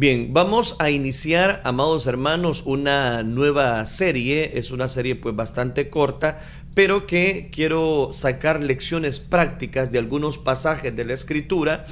[0.00, 4.52] Bien, vamos a iniciar, amados hermanos, una nueva serie.
[4.54, 6.38] Es una serie pues bastante corta,
[6.72, 11.84] pero que quiero sacar lecciones prácticas de algunos pasajes de la escritura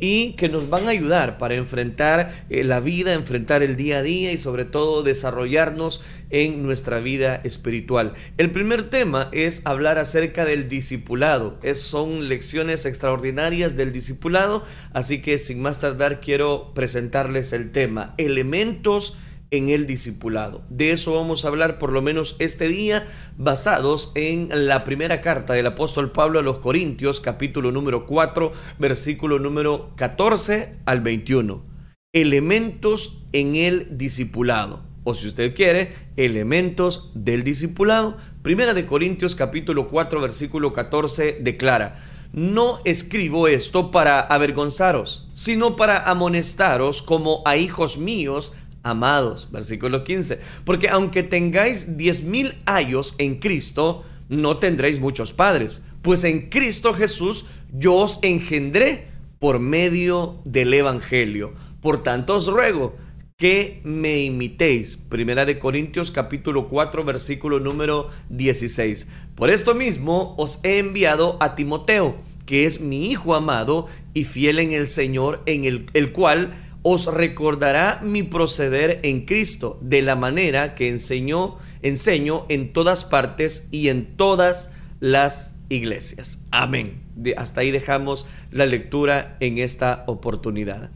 [0.00, 4.02] y que nos van a ayudar para enfrentar eh, la vida, enfrentar el día a
[4.02, 8.14] día y sobre todo desarrollarnos en nuestra vida espiritual.
[8.38, 11.58] El primer tema es hablar acerca del discipulado.
[11.62, 18.14] Es, son lecciones extraordinarias del discipulado, así que sin más tardar quiero presentarles el tema,
[18.16, 19.16] elementos
[19.50, 20.62] en el discipulado.
[20.70, 23.04] De eso vamos a hablar por lo menos este día,
[23.36, 29.38] basados en la primera carta del apóstol Pablo a los Corintios, capítulo número 4, versículo
[29.38, 31.64] número 14 al 21.
[32.12, 34.84] Elementos en el discipulado.
[35.02, 38.16] O si usted quiere, elementos del discipulado.
[38.42, 41.96] Primera de Corintios capítulo 4 versículo 14 declara,
[42.32, 48.52] no escribo esto para avergonzaros, sino para amonestaros como a hijos míos
[48.82, 49.48] amados.
[49.50, 50.40] Versículo 15.
[50.64, 55.82] Porque aunque tengáis diez mil años en Cristo, no tendréis muchos padres.
[56.02, 61.52] Pues en Cristo Jesús yo os engendré por medio del Evangelio.
[61.80, 62.94] Por tanto os ruego
[63.40, 64.98] que me imitéis.
[64.98, 69.08] Primera de Corintios capítulo 4 versículo número 16.
[69.34, 74.58] Por esto mismo os he enviado a Timoteo, que es mi hijo amado y fiel
[74.58, 80.16] en el Señor, en el, el cual os recordará mi proceder en Cristo, de la
[80.16, 84.70] manera que enseñó, enseño en todas partes y en todas
[85.00, 86.40] las iglesias.
[86.50, 87.02] Amén.
[87.36, 90.90] hasta ahí dejamos la lectura en esta oportunidad.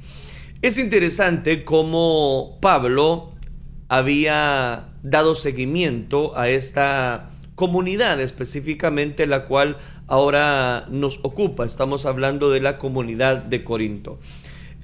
[0.62, 3.34] Es interesante cómo Pablo
[3.88, 11.64] había dado seguimiento a esta comunidad específicamente la cual ahora nos ocupa.
[11.64, 14.18] Estamos hablando de la comunidad de Corinto.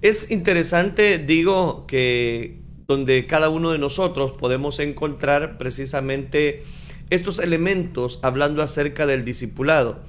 [0.02, 6.62] Es interesante, digo, que donde cada uno de nosotros podemos encontrar precisamente
[7.10, 10.02] estos elementos hablando acerca del discipulado.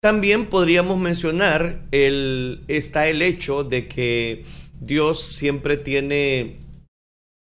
[0.00, 4.44] También podríamos mencionar el, está el hecho de que
[4.80, 6.60] Dios siempre tiene,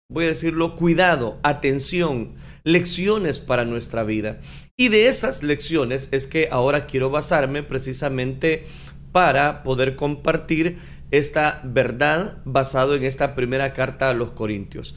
[0.10, 4.40] voy a decirlo, cuidado, atención, lecciones para nuestra vida.
[4.78, 8.66] Y de esas lecciones es que ahora quiero basarme precisamente
[9.12, 10.78] para poder compartir
[11.12, 14.96] esta verdad basado en esta primera carta a los Corintios.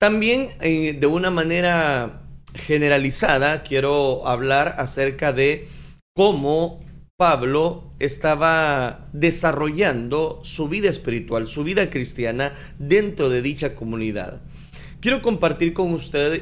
[0.00, 2.22] También eh, de una manera
[2.54, 5.68] generalizada quiero hablar acerca de
[6.14, 6.84] cómo
[7.16, 14.40] Pablo estaba desarrollando su vida espiritual, su vida cristiana dentro de dicha comunidad.
[15.00, 15.96] Quiero compartir con,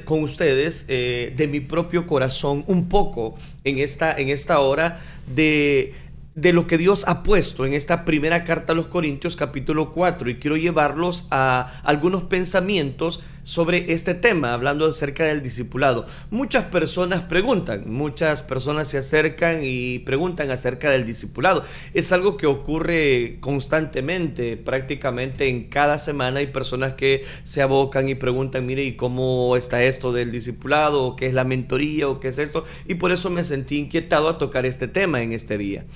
[0.04, 4.98] con ustedes eh, de mi propio corazón un poco en esta, en esta hora
[5.34, 5.92] de
[6.36, 10.28] de lo que Dios ha puesto en esta primera carta a los Corintios capítulo 4
[10.28, 16.04] y quiero llevarlos a algunos pensamientos sobre este tema, hablando acerca del discipulado.
[16.30, 21.64] Muchas personas preguntan, muchas personas se acercan y preguntan acerca del discipulado.
[21.94, 28.14] Es algo que ocurre constantemente, prácticamente en cada semana hay personas que se abocan y
[28.14, 31.02] preguntan, mire, ¿y cómo está esto del discipulado?
[31.04, 32.08] ¿O qué es la mentoría?
[32.08, 32.66] ¿O qué es esto?
[32.86, 35.86] Y por eso me sentí inquietado a tocar este tema en este día.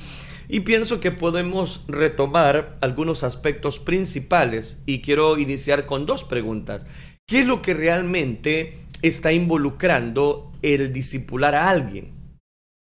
[0.53, 6.87] Y pienso que podemos retomar algunos aspectos principales y quiero iniciar con dos preguntas.
[7.25, 12.34] ¿Qué es lo que realmente está involucrando el discipular a alguien?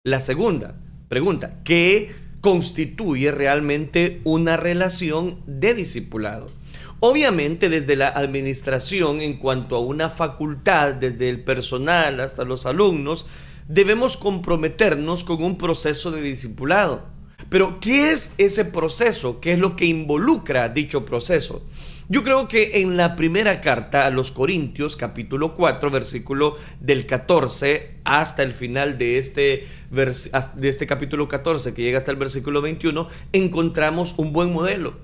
[0.04, 0.74] La segunda
[1.08, 6.50] pregunta, ¿qué constituye realmente una relación de discipulado?
[6.98, 13.28] Obviamente desde la administración en cuanto a una facultad, desde el personal hasta los alumnos,
[13.68, 17.11] debemos comprometernos con un proceso de discipulado.
[17.52, 19.38] Pero, ¿qué es ese proceso?
[19.38, 21.62] ¿Qué es lo que involucra dicho proceso?
[22.08, 27.98] Yo creo que en la primera carta a los Corintios, capítulo 4, versículo del 14
[28.04, 33.06] hasta el final de este, de este capítulo 14, que llega hasta el versículo 21,
[33.34, 34.94] encontramos un buen modelo.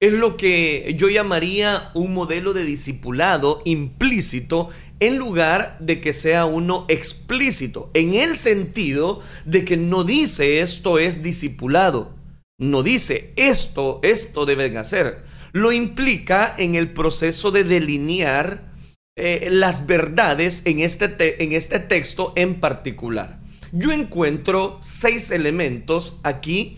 [0.00, 4.68] Es lo que yo llamaría un modelo de discipulado implícito
[5.00, 11.00] en lugar de que sea uno explícito, en el sentido de que no dice esto
[11.00, 12.14] es discipulado,
[12.60, 18.72] no dice esto, esto deben hacer, lo implica en el proceso de delinear
[19.16, 23.40] eh, las verdades en este, en este texto en particular.
[23.72, 26.76] Yo encuentro seis elementos aquí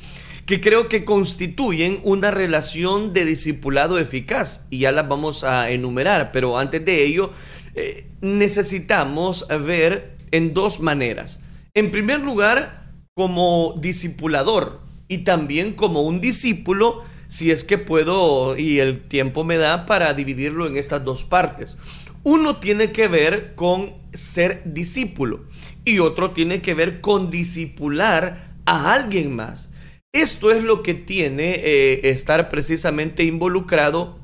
[0.50, 6.32] que creo que constituyen una relación de discipulado eficaz y ya las vamos a enumerar,
[6.32, 7.30] pero antes de ello
[7.76, 11.38] eh, necesitamos ver en dos maneras.
[11.72, 18.80] En primer lugar, como discipulador y también como un discípulo si es que puedo y
[18.80, 21.78] el tiempo me da para dividirlo en estas dos partes.
[22.24, 25.44] Uno tiene que ver con ser discípulo
[25.84, 29.69] y otro tiene que ver con discipular a alguien más.
[30.12, 34.18] Esto es lo que tiene eh, estar precisamente involucrado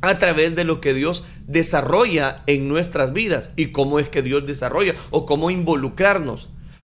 [0.00, 4.46] a través de lo que Dios desarrolla en nuestras vidas y cómo es que Dios
[4.46, 6.50] desarrolla o cómo involucrarnos.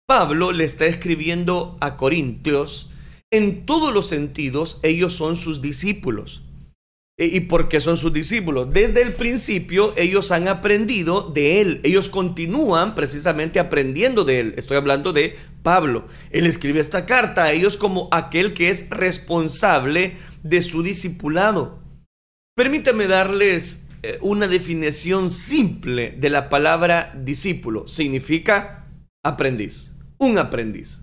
[0.06, 2.90] Pablo le está escribiendo a Corintios,
[3.30, 6.42] en todos los sentidos ellos son sus discípulos.
[7.18, 8.72] E, ¿Y por qué son sus discípulos?
[8.72, 11.80] Desde el principio ellos han aprendido de Él.
[11.84, 14.54] Ellos continúan precisamente aprendiendo de Él.
[14.56, 16.06] Estoy hablando de Pablo.
[16.30, 21.82] Él escribe esta carta a ellos como aquel que es responsable de su discipulado.
[22.56, 27.86] Permítame darles eh, una definición simple de la palabra discípulo.
[27.86, 28.88] Significa
[29.22, 31.01] aprendiz, un aprendiz.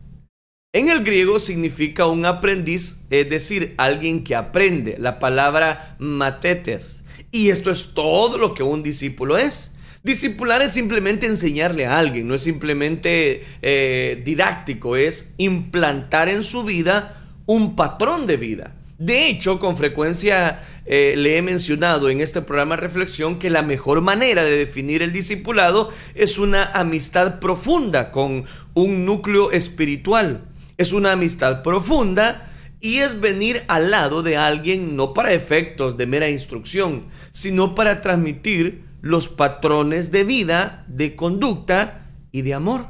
[0.72, 7.06] En el griego significa un aprendiz, es decir, alguien que aprende, la palabra matetes.
[7.32, 9.72] Y esto es todo lo que un discípulo es.
[10.04, 16.64] Discipular es simplemente enseñarle a alguien, no es simplemente eh, didáctico, es implantar en su
[16.64, 18.76] vida un patrón de vida.
[19.00, 24.02] De hecho, con frecuencia eh, le he mencionado en este programa Reflexión que la mejor
[24.02, 28.46] manera de definir el discipulado es una amistad profunda con
[28.76, 30.49] un núcleo espiritual.
[30.80, 32.50] Es una amistad profunda
[32.80, 38.02] y es venir al lado de alguien no para efectos de mera instrucción, sino para
[38.02, 42.88] transmitir los patrones de vida, de conducta y de amor.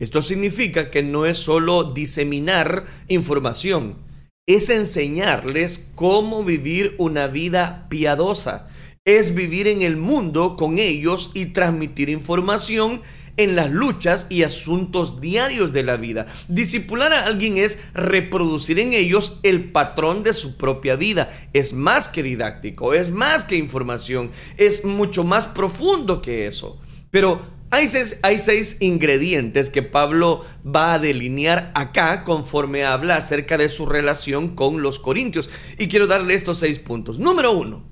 [0.00, 3.98] Esto significa que no es solo diseminar información,
[4.46, 8.70] es enseñarles cómo vivir una vida piadosa,
[9.04, 13.02] es vivir en el mundo con ellos y transmitir información
[13.38, 16.26] en las luchas y asuntos diarios de la vida.
[16.48, 21.30] Discipular a alguien es reproducir en ellos el patrón de su propia vida.
[21.54, 26.78] Es más que didáctico, es más que información, es mucho más profundo que eso.
[27.10, 27.40] Pero
[27.70, 33.68] hay seis, hay seis, ingredientes que Pablo va a delinear acá conforme habla acerca de
[33.68, 35.48] su relación con los corintios.
[35.78, 37.18] Y quiero darle estos seis puntos.
[37.18, 37.88] Número uno,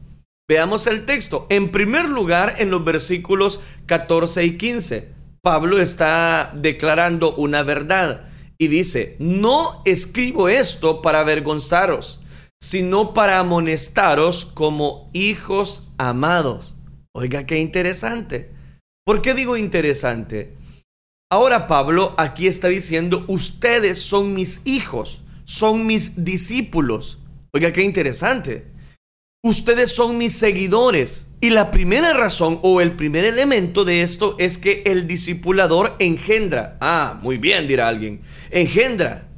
[0.48, 1.46] veamos el texto.
[1.50, 5.15] En primer lugar, en los versículos 14 y 15.
[5.46, 8.24] Pablo está declarando una verdad
[8.58, 12.20] y dice, no escribo esto para avergonzaros,
[12.60, 16.74] sino para amonestaros como hijos amados.
[17.14, 18.50] Oiga, qué interesante.
[19.04, 20.52] ¿Por qué digo interesante?
[21.30, 27.20] Ahora Pablo aquí está diciendo, ustedes son mis hijos, son mis discípulos.
[27.54, 28.66] Oiga, qué interesante.
[29.46, 31.28] Ustedes son mis seguidores.
[31.40, 36.76] Y la primera razón o el primer elemento de esto es que el discipulador engendra.
[36.80, 38.20] Ah, muy bien, dirá alguien.
[38.50, 39.28] Engendra.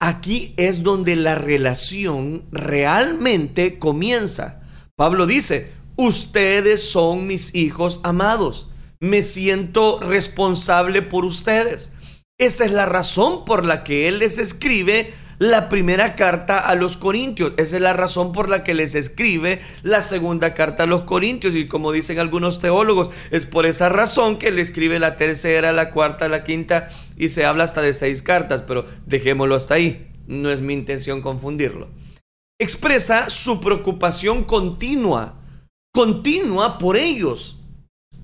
[0.00, 4.62] Aquí es donde la relación realmente comienza.
[4.94, 8.68] Pablo dice, ustedes son mis hijos amados.
[9.00, 11.90] Me siento responsable por ustedes.
[12.38, 16.96] Esa es la razón por la que Él les escribe la primera carta a los
[16.96, 17.52] Corintios.
[17.56, 21.54] Esa es la razón por la que les escribe la segunda carta a los Corintios.
[21.54, 25.90] Y como dicen algunos teólogos, es por esa razón que le escribe la tercera, la
[25.90, 28.62] cuarta, la quinta y se habla hasta de seis cartas.
[28.62, 30.08] Pero dejémoslo hasta ahí.
[30.26, 31.88] No es mi intención confundirlo.
[32.60, 35.40] Expresa su preocupación continua,
[35.92, 37.58] continua por ellos.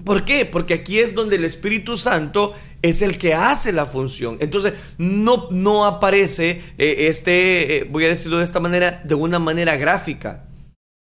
[0.04, 0.44] ¿Por qué?
[0.44, 2.52] Porque aquí es donde el Espíritu Santo
[2.84, 4.36] es el que hace la función.
[4.40, 9.38] Entonces, no, no aparece eh, este, eh, voy a decirlo de esta manera, de una
[9.38, 10.50] manera gráfica.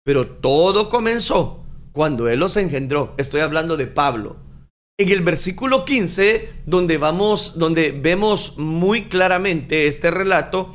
[0.05, 3.13] Pero todo comenzó cuando Él los engendró.
[3.17, 4.37] Estoy hablando de Pablo.
[4.97, 10.71] En el versículo 15, donde vamos, donde vemos muy claramente este relato,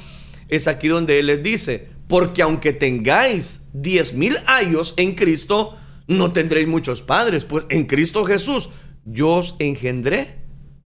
[0.48, 5.74] es aquí donde Él les dice, porque aunque tengáis diez mil años en Cristo,
[6.08, 8.68] no tendréis muchos padres, pues en Cristo Jesús
[9.06, 10.39] yo os engendré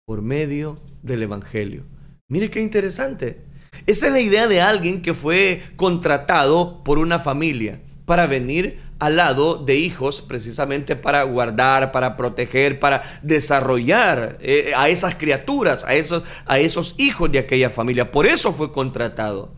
[0.04, 1.84] por medio del Evangelio.
[2.28, 3.42] Mire qué interesante.
[3.86, 9.16] Esa es la idea de alguien que fue contratado por una familia para venir al
[9.16, 15.94] lado de hijos precisamente para guardar, para proteger, para desarrollar eh, a esas criaturas, a
[15.94, 18.10] esos, a esos hijos de aquella familia.
[18.10, 19.54] Por eso fue contratado.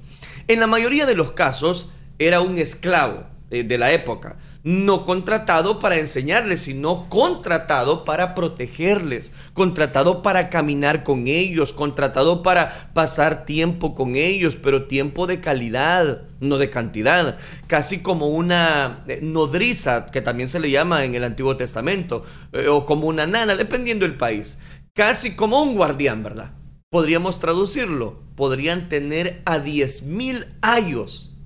[0.49, 5.79] En la mayoría de los casos era un esclavo eh, de la época no contratado
[5.81, 13.95] para enseñarles, sino contratado para protegerles, contratado para caminar con ellos, contratado para pasar tiempo
[13.95, 20.21] con ellos, pero tiempo de calidad, no de cantidad, casi como una eh, nodriza, que
[20.21, 24.17] también se le llama en el Antiguo Testamento, eh, o como una nana, dependiendo del
[24.17, 24.59] país,
[24.95, 26.53] casi como un guardián, ¿verdad?
[26.91, 31.37] Podríamos traducirlo, podrían tener a 10 mil años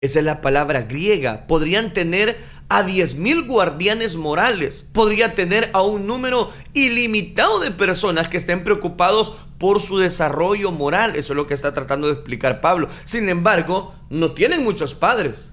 [0.00, 1.46] Esa es la palabra griega.
[1.46, 2.36] Podrían tener
[2.78, 4.86] a 10.000 guardianes morales.
[4.92, 11.16] Podría tener a un número ilimitado de personas que estén preocupados por su desarrollo moral.
[11.16, 12.88] Eso es lo que está tratando de explicar Pablo.
[13.04, 15.52] Sin embargo, no tienen muchos padres.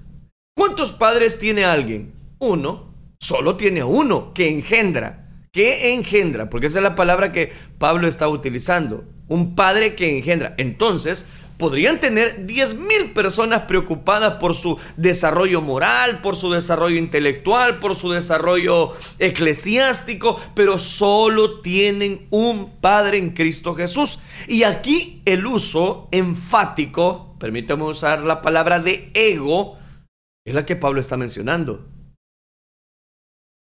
[0.56, 2.14] ¿Cuántos padres tiene alguien?
[2.38, 2.94] Uno.
[3.18, 5.28] Solo tiene uno que engendra.
[5.52, 6.48] ¿Qué engendra?
[6.48, 9.04] Porque esa es la palabra que Pablo está utilizando.
[9.28, 10.54] Un padre que engendra.
[10.56, 11.26] Entonces,
[11.60, 18.10] podrían tener 10.000 personas preocupadas por su desarrollo moral, por su desarrollo intelectual, por su
[18.10, 24.18] desarrollo eclesiástico, pero solo tienen un Padre en Cristo Jesús.
[24.48, 29.76] Y aquí el uso enfático, permítame usar la palabra de ego,
[30.44, 31.86] es la que Pablo está mencionando.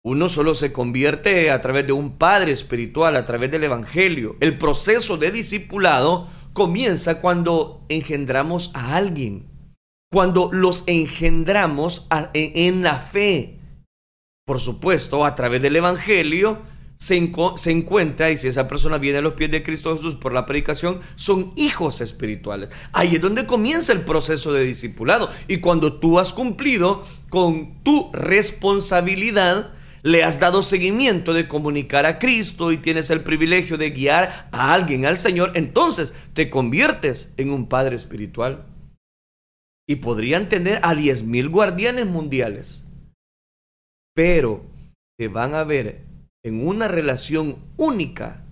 [0.03, 4.35] Uno solo se convierte a través de un padre espiritual, a través del Evangelio.
[4.39, 9.47] El proceso de discipulado comienza cuando engendramos a alguien,
[10.11, 13.59] cuando los engendramos en, la fe.
[14.45, 16.61] Por supuesto, a través del Evangelio
[16.97, 20.33] se, se, encuentra, y si esa persona viene a los pies de Cristo Jesús por
[20.33, 22.69] la predicación, son hijos espirituales.
[22.91, 25.29] Ahí es donde comienza el proceso de discipulado.
[25.47, 32.19] Y cuando tú has cumplido con tu responsabilidad, le has dado seguimiento de comunicar a
[32.19, 37.51] Cristo y tienes el privilegio de guiar a alguien al Señor, entonces te conviertes en
[37.51, 38.65] un padre espiritual.
[39.87, 42.83] Y podrían tener a diez mil guardianes mundiales.
[44.15, 44.65] Pero
[45.17, 46.05] te van a ver
[46.43, 48.45] en una relación única.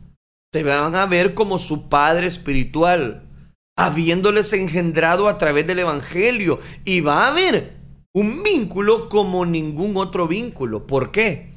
[0.52, 3.30] Te van a ver como su padre espiritual,
[3.78, 6.60] habiéndoles engendrado a través del Evangelio.
[6.84, 7.79] Y va a haber
[8.14, 10.88] un vínculo como ningún otro vínculo.
[10.88, 11.52] ¿Por qué?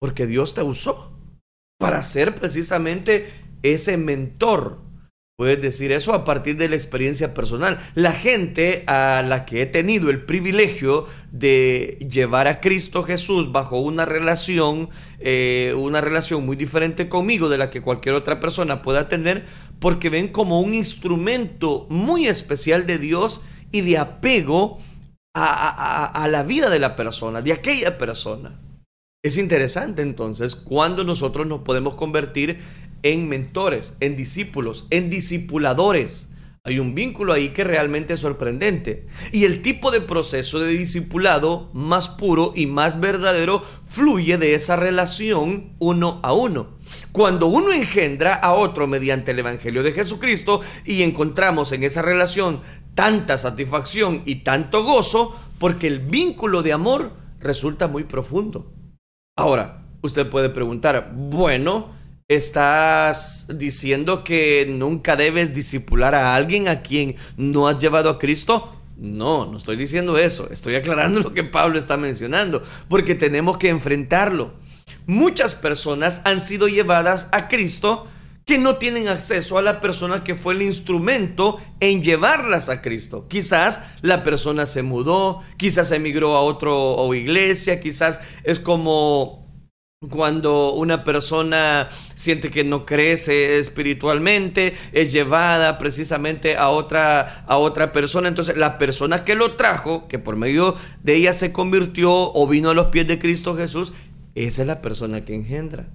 [0.00, 1.12] Porque Dios te usó
[1.78, 3.30] para ser precisamente
[3.62, 4.78] ese mentor.
[5.36, 7.78] Puedes decir eso a partir de la experiencia personal.
[7.94, 13.80] La gente a la que he tenido el privilegio de llevar a Cristo Jesús bajo
[13.80, 19.08] una relación, eh, una relación muy diferente conmigo de la que cualquier otra persona pueda
[19.08, 19.46] tener,
[19.78, 23.40] porque ven como un instrumento muy especial de Dios
[23.72, 24.78] y de apego
[25.34, 28.60] a, la vida de la persona, de aquella persona.
[29.22, 32.58] Es interesante entonces cuando nosotros nos podemos convertir
[33.02, 36.26] en mentores, en discípulos, en discipuladores.
[36.64, 39.06] Hay un vínculo ahí que realmente es sorprendente.
[39.32, 44.76] Y el tipo de proceso de discipulado más puro y más verdadero fluye de esa
[44.76, 46.78] relación uno a uno.
[47.12, 52.60] Cuando uno engendra a otro mediante el Evangelio de Jesucristo y encontramos en esa relación
[53.00, 58.70] tanta satisfacción y tanto gozo porque el vínculo de amor resulta muy profundo.
[59.38, 61.92] Ahora, usted puede preguntar, bueno,
[62.28, 68.70] ¿estás diciendo que nunca debes disipular a alguien a quien no has llevado a Cristo?
[68.98, 73.70] No, no estoy diciendo eso, estoy aclarando lo que Pablo está mencionando, porque tenemos que
[73.70, 74.52] enfrentarlo.
[75.06, 78.06] Muchas personas han sido llevadas a Cristo
[78.50, 83.28] que no tienen acceso a la persona que fue el instrumento en llevarlas a Cristo.
[83.28, 86.72] Quizás la persona se mudó, quizás emigró a otra
[87.16, 89.46] iglesia, quizás es como
[90.10, 97.92] cuando una persona siente que no crece espiritualmente, es llevada precisamente a otra, a otra
[97.92, 98.26] persona.
[98.26, 102.70] Entonces, la persona que lo trajo, que por medio de ella se convirtió o vino
[102.70, 103.92] a los pies de Cristo Jesús,
[104.34, 105.86] esa es la persona que engendra.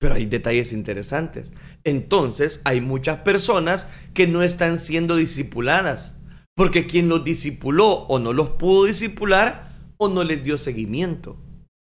[0.00, 1.52] Pero hay detalles interesantes.
[1.84, 6.16] Entonces hay muchas personas que no están siendo discipuladas.
[6.56, 11.36] Porque quien los discipuló o no los pudo discipular o no les dio seguimiento.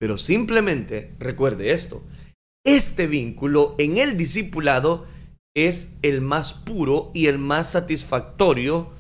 [0.00, 2.04] Pero simplemente recuerde esto.
[2.64, 5.04] Este vínculo en el discipulado
[5.54, 8.90] es el más puro y el más satisfactorio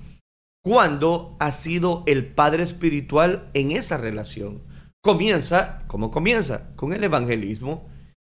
[0.64, 4.62] cuando ha sido el Padre Espiritual en esa relación.
[5.02, 6.74] Comienza, ¿cómo comienza?
[6.76, 7.88] Con el evangelismo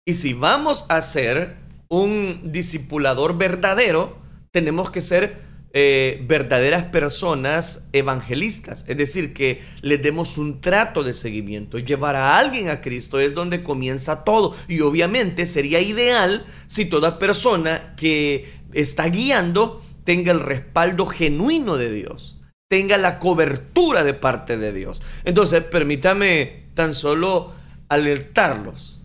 [0.09, 1.57] y si vamos a ser
[1.89, 4.17] un discipulador verdadero,
[4.53, 5.37] tenemos que ser
[5.73, 11.79] eh, verdaderas personas evangelistas, es decir, que le demos un trato de seguimiento.
[11.81, 14.55] Llevar a alguien a Cristo es donde comienza todo.
[14.69, 21.93] Y obviamente sería ideal si toda persona que está guiando tenga el respaldo genuino de
[21.93, 25.03] Dios, tenga la cobertura de parte de Dios.
[25.25, 27.53] Entonces, permítame tan solo
[27.89, 28.96] alertarlos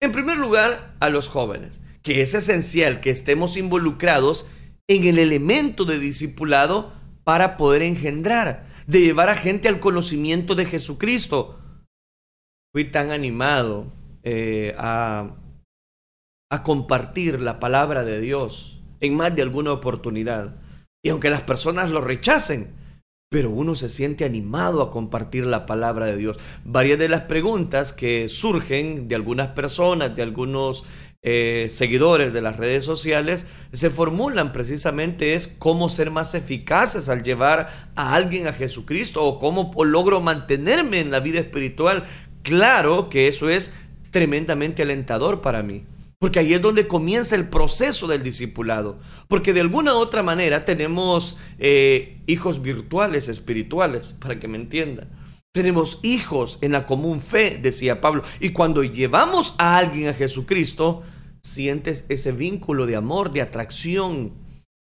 [0.00, 4.48] en primer lugar, a los jóvenes, que es esencial que estemos involucrados
[4.88, 6.92] en el elemento de discipulado
[7.24, 11.58] para poder engendrar, de llevar a gente al conocimiento de Jesucristo.
[12.72, 15.36] Fui tan animado eh, a,
[16.50, 20.56] a compartir la palabra de Dios en más de alguna oportunidad.
[21.04, 22.77] Y aunque las personas lo rechacen,
[23.30, 26.38] pero uno se siente animado a compartir la palabra de Dios.
[26.64, 30.84] Varias de las preguntas que surgen de algunas personas, de algunos
[31.22, 37.22] eh, seguidores de las redes sociales, se formulan precisamente es cómo ser más eficaces al
[37.22, 42.04] llevar a alguien a Jesucristo o cómo logro mantenerme en la vida espiritual.
[42.42, 43.74] Claro que eso es
[44.10, 45.84] tremendamente alentador para mí.
[46.18, 48.98] Porque ahí es donde comienza el proceso del discipulado.
[49.28, 55.10] Porque de alguna u otra manera tenemos eh, hijos virtuales, espirituales, para que me entiendan.
[55.52, 58.22] Tenemos hijos en la común fe, decía Pablo.
[58.38, 61.02] Y cuando llevamos a alguien a Jesucristo,
[61.42, 64.34] sientes ese vínculo de amor, de atracción.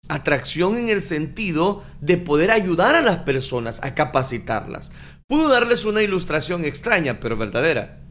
[0.07, 4.91] Atracción en el sentido de poder ayudar a las personas, a capacitarlas.
[5.27, 8.01] Puedo darles una ilustración extraña, pero verdadera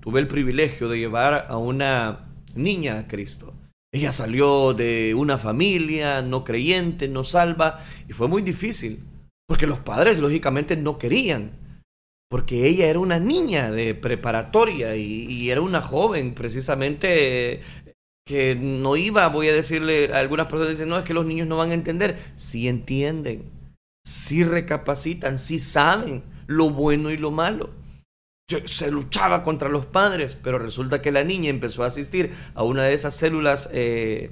[0.00, 3.54] tuve el privilegio de llevar a una niña a Cristo.
[3.92, 9.00] Ella salió de una familia no creyente, no salva, y fue muy difícil,
[9.48, 11.50] porque los padres lógicamente no querían,
[12.28, 17.60] porque ella era una niña de preparatoria y, era una joven precisamente
[18.24, 21.56] que no iba, voy a decirle, algunas personas dicen, no, es que los niños no
[21.56, 23.50] van a entender, sí entienden,
[24.06, 27.79] sí recapacitan, sí saben lo bueno y lo malo
[28.64, 32.84] se luchaba contra los padres, pero resulta que la niña empezó a asistir a una
[32.84, 34.30] de esas células eh,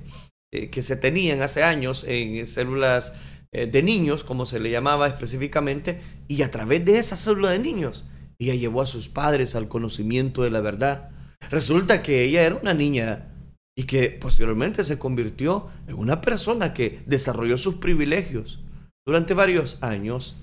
[0.52, 3.12] eh, que se tenían hace años, en células
[3.52, 7.58] eh, de niños, como se le llamaba específicamente, y a través de esa célula de
[7.58, 8.06] niños,
[8.38, 11.10] ella llevó a sus padres al conocimiento de la verdad.
[11.50, 13.34] Resulta que ella era una niña
[13.76, 18.60] y que posteriormente se convirtió en una persona que desarrolló sus privilegios.
[19.06, 20.36] Durante varios años,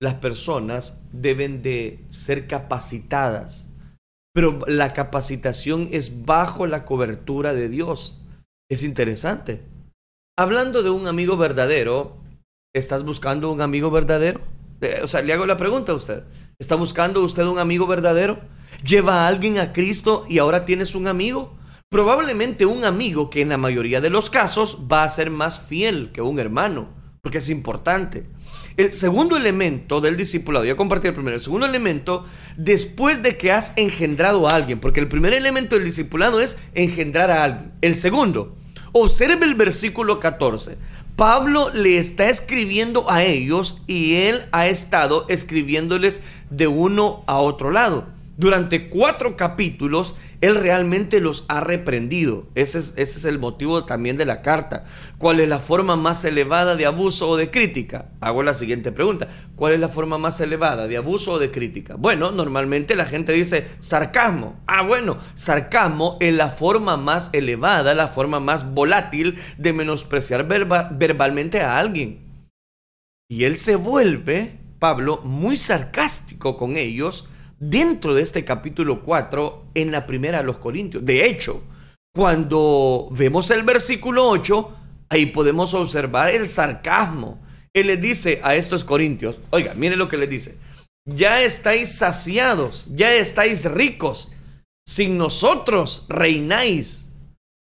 [0.00, 3.70] las personas deben de ser capacitadas,
[4.34, 8.22] pero la capacitación es bajo la cobertura de Dios.
[8.70, 9.62] Es interesante.
[10.38, 12.16] Hablando de un amigo verdadero,
[12.74, 14.40] ¿estás buscando un amigo verdadero?
[14.80, 16.24] Eh, o sea, le hago la pregunta a usted.
[16.58, 18.40] ¿Está buscando usted un amigo verdadero?
[18.84, 21.54] ¿Lleva a alguien a Cristo y ahora tienes un amigo?
[21.90, 26.10] Probablemente un amigo que en la mayoría de los casos va a ser más fiel
[26.12, 26.88] que un hermano,
[27.20, 28.24] porque es importante.
[28.80, 32.24] El segundo elemento del discipulado, ya compartí el primero, el segundo elemento,
[32.56, 37.30] después de que has engendrado a alguien, porque el primer elemento del discipulado es engendrar
[37.30, 37.74] a alguien.
[37.82, 38.56] El segundo,
[38.92, 40.78] observe el versículo 14.
[41.14, 47.70] Pablo le está escribiendo a ellos y él ha estado escribiéndoles de uno a otro
[47.70, 48.06] lado
[48.40, 52.48] durante cuatro capítulos, él realmente los ha reprendido.
[52.54, 54.84] Ese es, el motivo también de la carta.
[55.18, 58.12] ¿Cuál es la forma más elevada de abuso o de crítica?
[58.22, 59.28] Hago la siguiente pregunta.
[59.56, 61.96] ¿Cuál es la forma más elevada de abuso o de crítica?
[61.96, 64.58] Bueno, normalmente la gente dice sarcasmo.
[64.66, 71.60] Ah, bueno, sarcasmo es la forma más elevada, la forma más volátil de menospreciar verbalmente
[71.60, 72.46] a alguien.
[73.28, 77.28] Y él se vuelve, Pablo, muy sarcástico con ellos
[77.60, 81.04] dentro de este capítulo 4 en la primera de los Corintios.
[81.04, 81.62] De hecho,
[82.12, 84.76] cuando vemos el versículo 8,
[85.10, 87.38] ahí podemos observar el sarcasmo.
[87.72, 90.58] Él les dice a estos corintios, oiga, mire lo que les dice,
[91.04, 94.32] ya estáis saciados, ya estáis ricos,
[94.88, 97.06] sin nosotros reináis.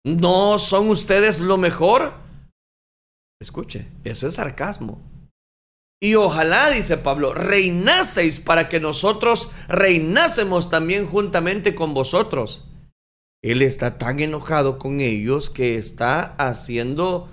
[0.06, 2.14] ¿No son ustedes lo mejor?
[3.40, 5.02] Escuche, eso es sarcasmo.
[6.04, 12.66] Y ojalá, dice Pablo, reinaseis para que nosotros reinásemos también juntamente con vosotros.
[13.42, 17.30] Él está tan enojado con ellos que está haciendo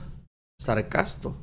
[0.61, 1.37] sarcasto,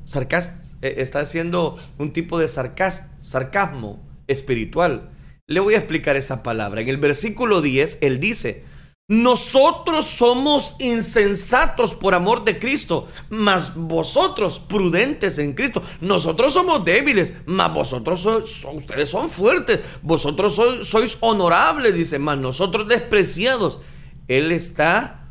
[0.80, 5.10] eh, está haciendo un tipo de sarcasmo espiritual.
[5.46, 6.80] Le voy a explicar esa palabra.
[6.80, 8.64] En el versículo 10, él dice,
[9.10, 15.82] nosotros somos insensatos por amor de Cristo, mas vosotros prudentes en Cristo.
[16.02, 18.26] Nosotros somos débiles, mas vosotros
[18.74, 19.98] ustedes son fuertes.
[20.02, 23.80] Vosotros sois, honorables, dice, mas nosotros despreciados.
[24.28, 25.30] Él está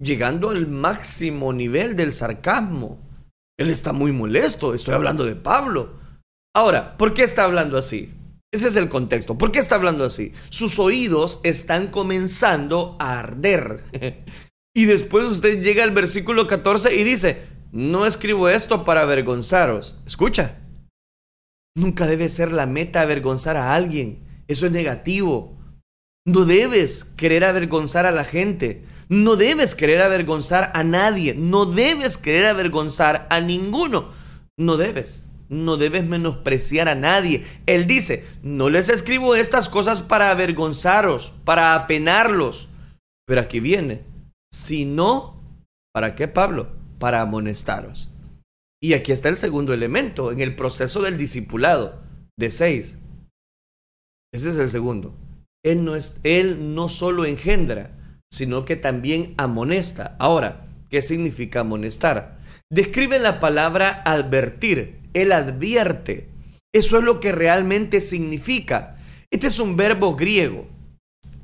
[0.00, 2.98] llegando al máximo nivel del sarcasmo.
[3.56, 4.74] Él está muy molesto.
[4.74, 5.94] Estoy hablando de Pablo.
[6.56, 8.12] Ahora, ¿por qué está hablando así?
[8.52, 9.38] Ese es el contexto.
[9.38, 10.32] ¿Por qué está hablando así?
[10.50, 13.82] Sus oídos están comenzando a arder.
[14.76, 17.40] y después usted llega al versículo 14 y dice,
[17.72, 19.96] no escribo esto para avergonzaros.
[20.06, 20.58] Escucha.
[21.74, 24.22] Nunca debe ser la meta avergonzar a alguien.
[24.48, 25.58] Eso es negativo.
[26.26, 28.82] No debes querer avergonzar a la gente.
[29.08, 31.34] No debes querer avergonzar a nadie.
[31.34, 34.10] No debes querer avergonzar a ninguno.
[34.58, 37.44] No debes no debes menospreciar a nadie.
[37.66, 42.68] Él dice, no les escribo estas cosas para avergonzaros, para apenarlos.
[43.26, 44.02] Pero aquí viene,
[44.50, 45.40] si no,
[45.92, 46.72] ¿para qué Pablo?
[46.98, 48.10] Para amonestaros.
[48.82, 52.02] Y aquí está el segundo elemento, en el proceso del discipulado,
[52.36, 52.98] de seis.
[54.32, 55.14] Ese es el segundo.
[55.64, 57.92] Él no, es, él no solo engendra,
[58.30, 60.16] sino que también amonesta.
[60.18, 62.38] Ahora, ¿qué significa amonestar?
[62.70, 65.01] Describe la palabra advertir.
[65.14, 66.28] Él advierte.
[66.72, 68.96] Eso es lo que realmente significa.
[69.30, 70.66] Este es un verbo griego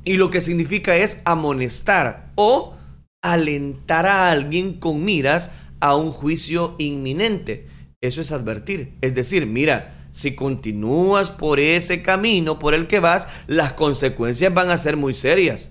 [0.04, 2.74] y lo que significa es amonestar o
[3.22, 5.50] alentar a alguien con miras
[5.80, 7.66] a un juicio inminente.
[8.00, 8.94] Eso es advertir.
[9.00, 14.70] Es decir, mira, si continúas por ese camino por el que vas, las consecuencias van
[14.70, 15.70] a ser muy serias.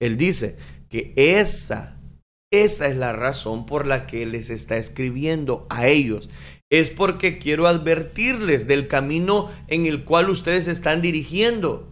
[0.00, 0.56] Él dice
[0.88, 1.98] que esa,
[2.50, 6.28] esa es la razón por la que les está escribiendo a ellos.
[6.70, 11.88] Es porque quiero advertirles del camino en el cual ustedes están dirigiendo.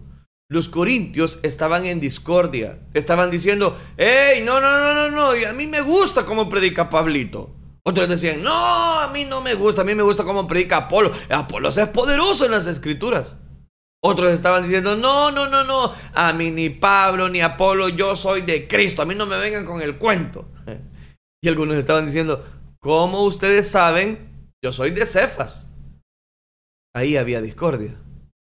[0.51, 2.81] Los corintios estaban en discordia.
[2.93, 7.55] Estaban diciendo, hey, no, no, no, no, no, a mí me gusta cómo predica Pablito.
[7.87, 11.13] Otros decían, no, a mí no me gusta, a mí me gusta cómo predica Apolo.
[11.31, 13.37] Apolo es poderoso en las escrituras.
[14.03, 18.43] Otros estaban diciendo, no, no, no, no, a mí ni Pablo ni Apolo, yo soy
[18.43, 20.49] de Cristo, a mí no me vengan con el cuento.
[21.43, 22.43] Y algunos estaban diciendo,
[22.81, 24.34] ¿cómo ustedes saben?
[24.64, 25.74] Yo soy de Cefas.
[26.96, 28.00] Ahí había discordia.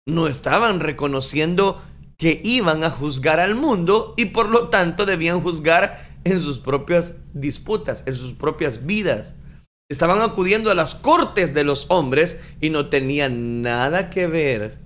[0.07, 1.81] No estaban reconociendo
[2.19, 7.21] que iban a juzgar al mundo y por lo tanto debían juzgar en sus propias
[7.33, 9.37] disputas, en sus propias vidas.
[9.91, 14.81] Estaban acudiendo a las cortes de los hombres y no tenían nada que ver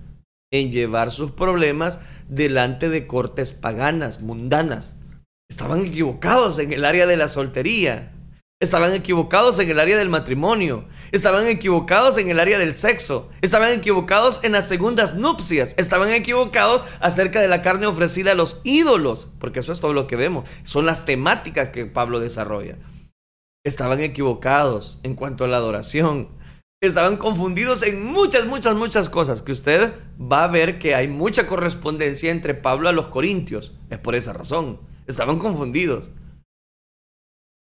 [0.53, 4.95] en llevar sus problemas delante de cortes paganas, mundanas.
[5.49, 8.13] Estaban equivocados en el área de la soltería.
[8.59, 10.85] Estaban equivocados en el área del matrimonio.
[11.11, 13.29] Estaban equivocados en el área del sexo.
[13.41, 15.75] Estaban equivocados en las segundas nupcias.
[15.77, 19.31] Estaban equivocados acerca de la carne ofrecida a los ídolos.
[19.39, 20.49] Porque eso es todo lo que vemos.
[20.63, 22.79] Son las temáticas que Pablo desarrolla.
[23.63, 26.29] Estaban equivocados en cuanto a la adoración.
[26.81, 29.43] Estaban confundidos en muchas, muchas, muchas cosas.
[29.43, 33.73] Que usted va a ver que hay mucha correspondencia entre Pablo a los corintios.
[33.91, 34.79] Es por esa razón.
[35.05, 36.11] Estaban confundidos.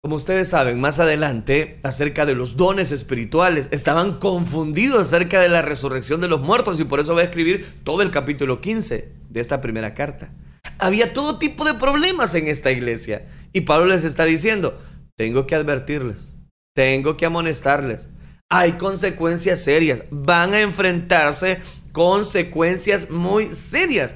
[0.04, 5.62] Como ustedes saben, más adelante, acerca de los dones espirituales, estaban confundidos acerca de la
[5.62, 9.40] resurrección de los muertos y por eso voy a escribir todo el capítulo 15 de
[9.40, 10.34] esta primera carta.
[10.80, 14.76] Había todo tipo de problemas en esta iglesia y Pablo les está diciendo,
[15.16, 16.36] tengo que advertirles,
[16.76, 18.10] tengo que amonestarles,
[18.50, 21.62] hay consecuencias serias, van a enfrentarse
[21.92, 24.16] consecuencias muy serias.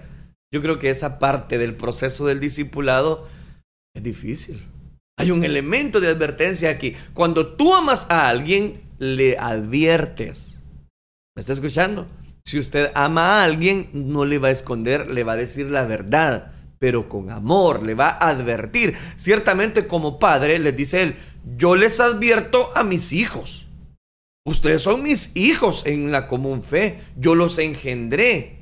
[0.52, 3.28] Yo creo que esa parte del proceso del discipulado
[3.93, 4.60] es difícil
[5.26, 6.94] hay un elemento de advertencia aquí.
[7.14, 10.62] Cuando tú amas a alguien, le adviertes.
[11.36, 12.08] ¿Me está escuchando?
[12.46, 15.84] Si usted ama a alguien, no le va a esconder, le va a decir la
[15.86, 18.96] verdad, pero con amor, le va a advertir.
[19.16, 21.16] Ciertamente como padre, les dice él,
[21.58, 23.66] yo les advierto a mis hijos.
[24.46, 28.60] Ustedes son mis hijos en la común fe, yo los engendré.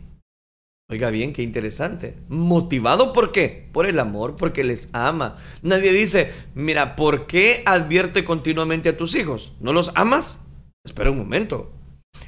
[0.93, 2.15] Oiga bien, qué interesante.
[2.29, 3.67] ¿Motivado por qué?
[3.71, 5.35] Por el amor, porque les ama.
[5.63, 9.53] Nadie dice, mira, ¿por qué advierte continuamente a tus hijos?
[9.59, 10.41] ¿No los amas?
[10.85, 11.73] Espera un momento.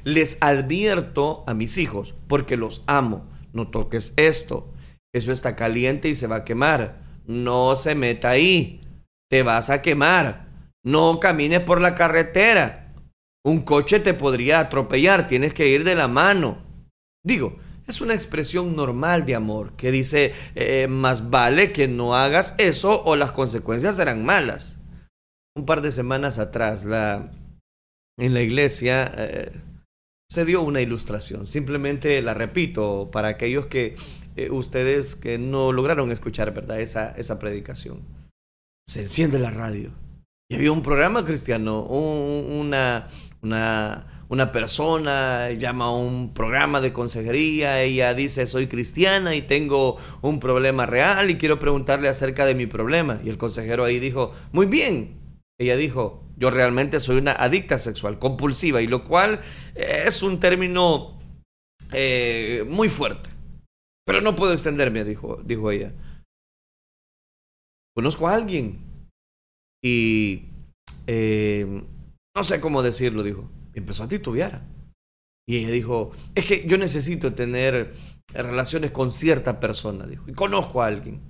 [0.02, 3.28] Les advierto a mis hijos porque los amo.
[3.52, 4.74] No toques esto.
[5.14, 7.04] Eso está caliente y se va a quemar.
[7.24, 8.80] No se meta ahí.
[9.30, 10.48] Te vas a quemar.
[10.84, 12.92] No camines por la carretera.
[13.44, 15.28] Un coche te podría atropellar.
[15.28, 16.58] Tienes que ir de la mano.
[17.24, 22.54] Digo, es una expresión normal de amor que dice, eh, más vale que no hagas
[22.58, 24.80] eso o las consecuencias serán malas.
[25.54, 27.30] Un par de semanas atrás, la,
[28.18, 29.52] en la iglesia eh,
[30.28, 31.46] se dio una ilustración.
[31.46, 33.94] Simplemente la repito para aquellos que
[34.36, 36.80] eh, ustedes que no lograron escuchar, ¿verdad?
[36.80, 38.02] Esa, esa predicación.
[38.86, 40.05] Se enciende la radio
[40.48, 43.06] y había un programa cristiano, una,
[43.42, 49.98] una una persona llama a un programa de consejería, ella dice soy cristiana y tengo
[50.22, 53.20] un problema real y quiero preguntarle acerca de mi problema.
[53.24, 55.20] Y el consejero ahí dijo, muy bien.
[55.58, 59.40] Ella dijo, yo realmente soy una adicta sexual, compulsiva, y lo cual
[59.74, 61.18] es un término
[61.92, 63.30] eh, muy fuerte.
[64.04, 65.92] Pero no puedo extenderme, dijo, dijo ella.
[67.94, 68.85] Conozco a alguien
[69.82, 70.44] y
[71.06, 71.84] eh,
[72.34, 74.62] no sé cómo decirlo, dijo empezó a titubear.
[75.48, 77.94] Y ella dijo, es que yo necesito tener
[78.34, 81.20] relaciones con cierta persona, dijo, y conozco a alguien.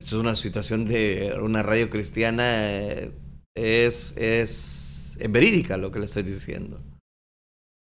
[0.00, 3.12] Esto es una situación de una radio cristiana, eh,
[3.56, 6.80] es, es, es verídica lo que le estoy diciendo.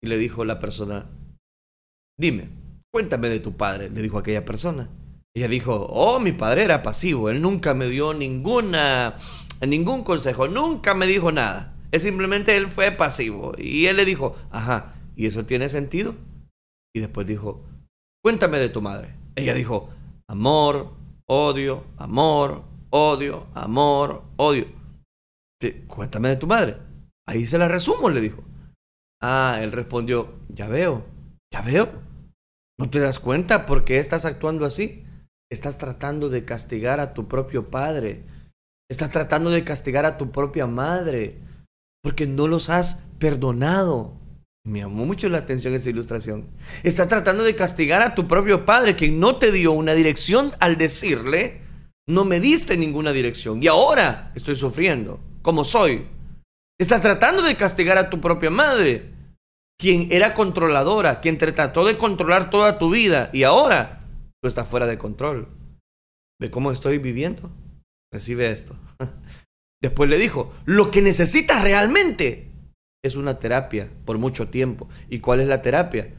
[0.02, 1.10] Y le dijo la persona,
[2.18, 2.50] dime,
[2.94, 4.90] cuéntame de tu padre, le dijo aquella persona.
[5.36, 9.18] Ella dijo, oh, mi padre era pasivo, él nunca me dio ninguna,
[9.68, 11.76] ningún consejo, nunca me dijo nada.
[11.92, 13.52] Es simplemente él fue pasivo.
[13.58, 16.16] Y él le dijo, ajá, ¿y eso tiene sentido?
[16.96, 17.66] Y después dijo,
[18.24, 19.14] cuéntame de tu madre.
[19.36, 19.90] Ella dijo,
[20.30, 20.94] amor,
[21.28, 24.68] odio, amor, odio, amor, odio.
[25.88, 26.78] cuéntame de tu madre.
[27.28, 28.42] Ahí se la resumo, le dijo.
[29.22, 31.06] Ah, él respondió, ya veo,
[31.52, 31.90] ya veo.
[32.78, 35.05] ¿No te das cuenta por qué estás actuando así?
[35.52, 38.24] Estás tratando de castigar a tu propio padre.
[38.90, 41.40] Estás tratando de castigar a tu propia madre.
[42.04, 44.14] Porque no los has perdonado.
[44.66, 46.50] Me llamó mucho la atención esa ilustración.
[46.84, 50.78] Estás tratando de castigar a tu propio padre, que no te dio una dirección al
[50.78, 51.62] decirle,
[52.08, 53.62] no me diste ninguna dirección.
[53.62, 56.08] Y ahora estoy sufriendo, como soy.
[56.80, 59.14] Estás tratando de castigar a tu propia madre,
[59.78, 64.05] quien era controladora, quien trató de controlar toda tu vida y ahora
[64.46, 65.48] tú estás fuera de control.
[66.40, 67.50] ¿Ve cómo estoy viviendo?
[68.14, 68.78] Recibe esto.
[69.82, 72.52] Después le dijo, lo que necesitas realmente
[73.04, 74.88] es una terapia por mucho tiempo.
[75.10, 76.14] ¿Y cuál es la terapia?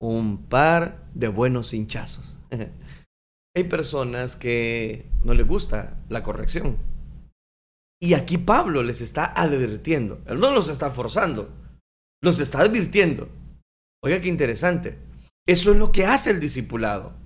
[0.00, 2.38] Un par de buenos hinchazos.
[3.54, 6.78] Hay personas que no les gusta la corrección.
[8.00, 10.22] Y aquí Pablo les está advirtiendo.
[10.24, 11.52] Él no los está forzando.
[12.22, 13.28] Los está advirtiendo.
[14.02, 14.96] Oiga, qué interesante.
[15.46, 17.20] Eso es lo que hace el discipulado.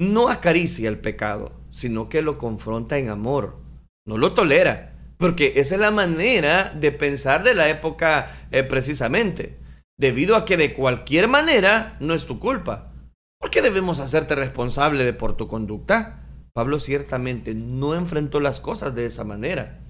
[0.00, 3.60] No acaricia el pecado, sino que lo confronta en amor.
[4.06, 4.96] No lo tolera.
[5.18, 9.58] Porque esa es la manera de pensar de la época eh, precisamente.
[9.98, 12.94] Debido a que de cualquier manera no es tu culpa.
[13.38, 16.26] ¿Por qué debemos hacerte responsable de por tu conducta?
[16.54, 19.80] Pablo ciertamente no enfrentó las cosas de esa manera.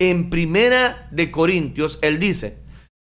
[0.00, 2.58] En primera de Corintios, él dice,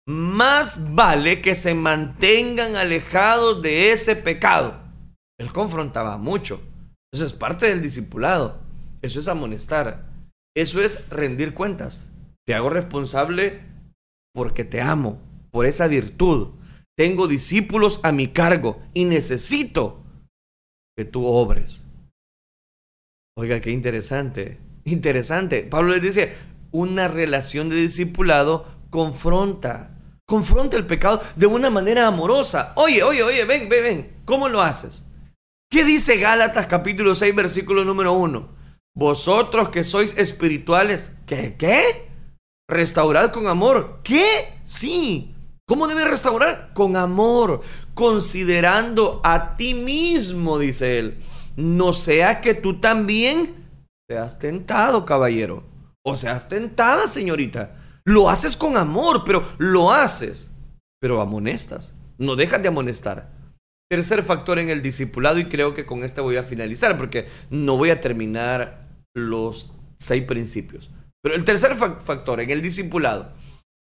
[0.06, 4.83] más vale que se mantengan alejados de ese pecado.
[5.38, 6.60] Él confrontaba mucho.
[7.12, 8.60] Eso es parte del discipulado.
[9.02, 10.06] Eso es amonestar.
[10.56, 12.10] Eso es rendir cuentas.
[12.46, 13.60] Te hago responsable
[14.34, 15.20] porque te amo,
[15.50, 16.50] por esa virtud.
[16.96, 20.04] Tengo discípulos a mi cargo y necesito
[20.96, 21.82] que tú obres.
[23.36, 24.58] Oiga, qué interesante.
[24.84, 25.64] Interesante.
[25.64, 26.34] Pablo les dice,
[26.70, 29.90] una relación de discipulado confronta.
[30.26, 32.72] Confronta el pecado de una manera amorosa.
[32.76, 34.22] Oye, oye, oye, ven, ven, ven.
[34.24, 35.04] ¿Cómo lo haces?
[35.74, 38.48] ¿Qué dice Gálatas capítulo 6, versículo número 1?
[38.94, 41.56] Vosotros que sois espirituales, ¿qué?
[41.58, 42.08] ¿Qué?
[42.68, 43.98] Restaurad con amor.
[44.04, 44.24] ¿Qué?
[44.62, 45.34] Sí.
[45.66, 46.70] ¿Cómo debe restaurar?
[46.74, 47.60] Con amor,
[47.94, 51.18] considerando a ti mismo, dice él.
[51.56, 53.56] No sea que tú también
[54.08, 55.64] seas tentado, caballero.
[56.04, 57.74] O seas tentada, señorita.
[58.04, 60.52] Lo haces con amor, pero lo haces.
[61.00, 61.96] Pero amonestas.
[62.16, 63.43] No dejas de amonestar.
[63.90, 67.76] Tercer factor en el discipulado, y creo que con este voy a finalizar, porque no
[67.76, 70.90] voy a terminar los seis principios.
[71.22, 73.32] Pero el tercer factor en el discipulado,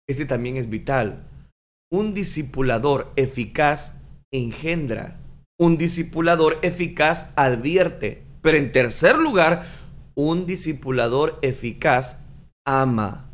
[0.09, 1.29] este también es vital.
[1.93, 4.01] Un discipulador eficaz
[4.33, 5.21] engendra.
[5.59, 8.25] Un discipulador eficaz advierte.
[8.43, 9.65] Pero en tercer lugar,
[10.15, 12.27] un discipulador eficaz
[12.67, 13.31] ama.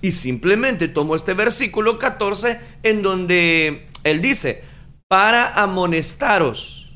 [0.00, 4.62] Y simplemente tomo este versículo 14 en donde él dice,
[5.14, 6.92] para amonestaros.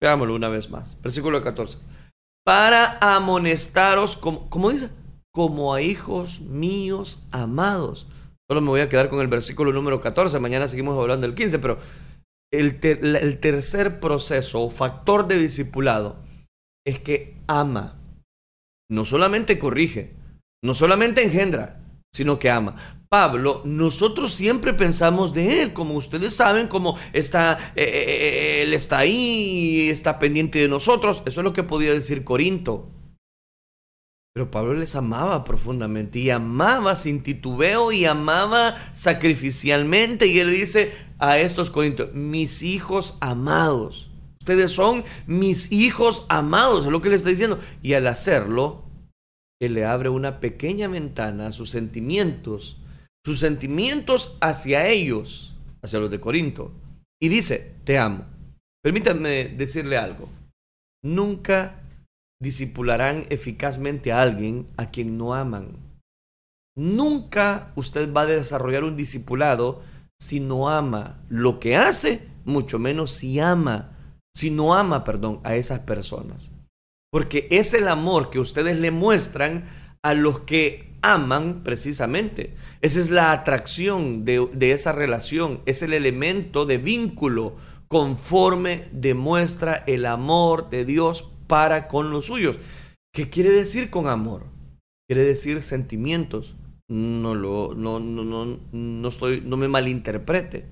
[0.00, 0.98] Veámoslo una vez más.
[1.02, 1.76] Versículo 14
[2.42, 4.88] para amonestaros, como, dice,
[5.30, 8.08] como a hijos míos amados.
[8.48, 11.58] Solo me voy a quedar con el versículo número 14, mañana seguimos hablando del 15,
[11.58, 11.76] pero
[12.50, 16.16] el, el tercer proceso o factor de discipulado
[16.86, 17.98] es que ama,
[18.90, 20.14] no solamente corrige,
[20.64, 22.74] no solamente engendra, sino que ama.
[23.14, 28.74] Pablo, nosotros siempre pensamos de él, como ustedes saben, como está, eh, eh, eh, él
[28.74, 31.22] está ahí, está pendiente de nosotros.
[31.24, 32.90] Eso es lo que podía decir Corinto.
[34.34, 40.26] Pero Pablo les amaba profundamente y amaba sin titubeo y amaba sacrificialmente.
[40.26, 44.10] Y él dice a estos corintios, mis hijos amados.
[44.40, 47.60] Ustedes son mis hijos amados, es lo que le está diciendo.
[47.80, 48.90] Y al hacerlo,
[49.60, 52.80] él le abre una pequeña ventana a sus sentimientos,
[53.24, 56.72] sus sentimientos hacia ellos, hacia los de Corinto.
[57.20, 58.26] Y dice, te amo.
[58.82, 60.28] Permítanme decirle algo.
[61.02, 61.82] Nunca
[62.40, 65.78] disipularán eficazmente a alguien a quien no aman.
[66.76, 69.82] Nunca usted va a desarrollar un discipulado
[70.18, 73.96] si no ama lo que hace, mucho menos si ama,
[74.34, 76.50] si no ama, perdón, a esas personas.
[77.10, 79.64] Porque es el amor que ustedes le muestran
[80.02, 82.54] a los que aman precisamente.
[82.80, 87.56] Esa es la atracción de, esa relación, es el elemento de vínculo
[87.88, 92.56] conforme demuestra el amor de Dios para con los suyos.
[93.14, 94.46] ¿Qué quiere decir con amor?
[95.06, 96.56] Quiere decir sentimientos,
[96.88, 100.66] No lo, no, no, no, no estoy, no me malinterprete.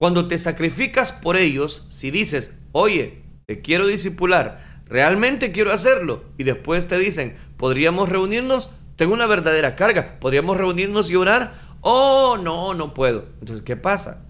[0.00, 6.44] Cuando te sacrificas por ellos, si dices, oye, te quiero disipular, realmente quiero hacerlo, y
[6.44, 12.74] después te dicen, podríamos reunirnos, tengo una verdadera carga, podríamos reunirnos y orar, oh, no,
[12.74, 13.26] no puedo.
[13.40, 14.24] Entonces, ¿qué pasa?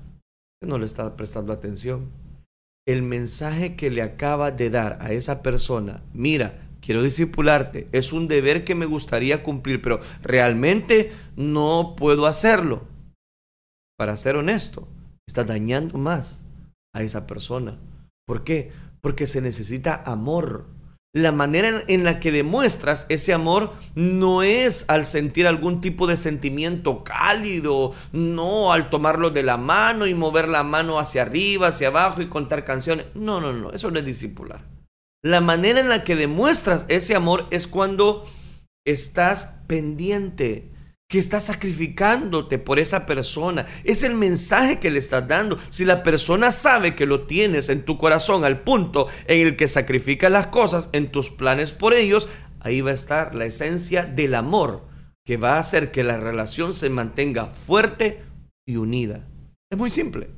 [0.62, 2.10] No le está prestando atención.
[2.86, 8.26] El mensaje que le acaba de dar a esa persona, mira, quiero discipularte, es un
[8.26, 12.82] deber que me gustaría cumplir, pero realmente no puedo hacerlo.
[13.96, 14.88] Para ser honesto,
[15.26, 16.44] está dañando más
[16.94, 17.78] a esa persona.
[18.26, 18.70] ¿Por qué?
[19.00, 20.66] Porque se necesita amor.
[21.14, 26.16] La manera en la que demuestras ese amor no es al sentir algún tipo de
[26.16, 31.86] sentimiento cálido, no al tomarlo de la mano y mover la mano hacia arriba, hacia
[31.86, 33.06] abajo y contar canciones.
[33.14, 34.66] No, no, no, eso no es discipular.
[35.22, 38.28] La manera en la que demuestras ese amor es cuando
[38.84, 40.72] estás pendiente,
[41.14, 43.66] que estás sacrificándote por esa persona.
[43.84, 45.56] Es el mensaje que le estás dando.
[45.68, 49.68] Si la persona sabe que lo tienes en tu corazón al punto en el que
[49.68, 54.34] sacrifica las cosas en tus planes por ellos, ahí va a estar la esencia del
[54.34, 54.88] amor
[55.24, 58.20] que va a hacer que la relación se mantenga fuerte
[58.66, 59.24] y unida.
[59.70, 60.30] Es muy simple.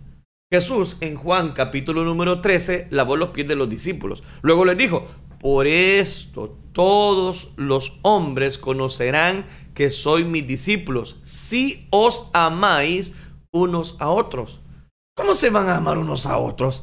[0.53, 4.23] Jesús en Juan capítulo número 13 lavó los pies de los discípulos.
[4.43, 5.09] Luego les dijo,
[5.47, 13.15] por esto todos los hombres conocerán que soy mis discípulos si os amáis
[13.55, 14.61] unos a otros.
[15.17, 16.83] ¿Cómo se van a amar unos a otros?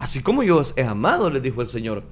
[0.00, 2.04] Así como yo os he amado, les dijo el Señor.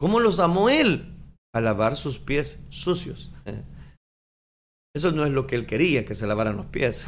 [0.00, 1.14] ¿Cómo los amó Él?
[1.54, 3.30] A lavar sus pies sucios.
[4.92, 7.06] Eso no es lo que Él quería, que se lavaran los pies.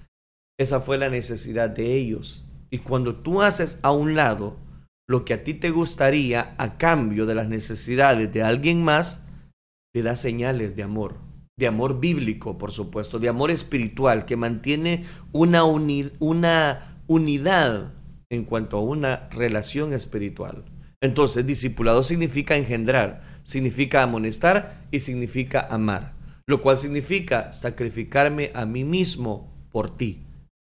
[0.58, 2.46] Esa fue la necesidad de ellos.
[2.70, 4.56] Y cuando tú haces a un lado
[5.08, 9.26] lo que a ti te gustaría a cambio de las necesidades de alguien más,
[9.94, 11.20] te da señales de amor,
[11.56, 17.94] de amor bíblico, por supuesto, de amor espiritual, que mantiene una, una unidad
[18.30, 20.64] en cuanto a una relación espiritual.
[21.00, 26.14] Entonces, discipulado significa engendrar, significa amonestar y significa amar,
[26.46, 30.25] lo cual significa sacrificarme a mí mismo por ti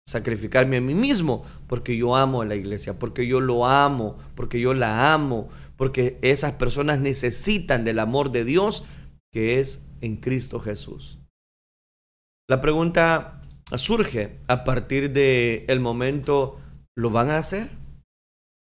[0.05, 4.59] sacrificarme a mí mismo porque yo amo a la iglesia, porque yo lo amo, porque
[4.59, 8.85] yo la amo, porque esas personas necesitan del amor de Dios
[9.31, 11.19] que es en Cristo Jesús.
[12.49, 13.41] La pregunta
[13.75, 16.59] surge a partir de el momento
[16.95, 17.69] ¿lo van a hacer?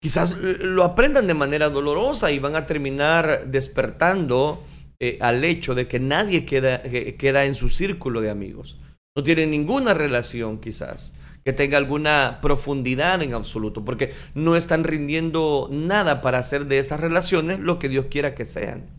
[0.01, 4.63] Quizás lo aprendan de manera dolorosa y van a terminar despertando
[5.01, 8.79] eh, al hecho de que nadie queda, queda en su círculo de amigos
[9.17, 11.15] no tiene ninguna relación quizás
[11.47, 16.99] que tenga alguna profundidad en absoluto, porque no están rindiendo nada para hacer de esas
[16.99, 18.91] relaciones lo que Dios quiera que sean.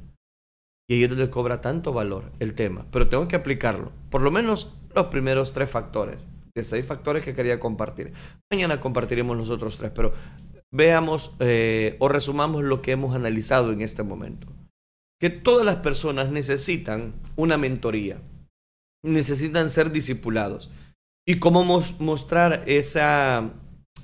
[0.89, 4.31] Y ahí es donde cobra tanto valor el tema, pero tengo que aplicarlo, por lo
[4.31, 8.13] menos los primeros tres factores, de seis factores que quería compartir.
[8.49, 10.13] Mañana compartiremos los otros tres, pero
[10.71, 14.47] veamos eh, o resumamos lo que hemos analizado en este momento.
[15.19, 18.21] Que todas las personas necesitan una mentoría
[19.07, 20.69] necesitan ser discipulados.
[21.25, 21.63] ¿Y cómo
[21.99, 23.53] mostrar esa,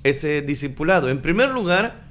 [0.02, 1.08] ese discipulado?
[1.08, 2.04] En primer lugar,